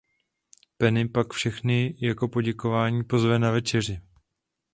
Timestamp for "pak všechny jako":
1.09-2.27